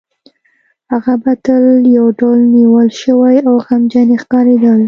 [0.91, 1.63] هغه به تل
[1.97, 4.73] یو ډول نیول شوې او غمجنې ښکارېدله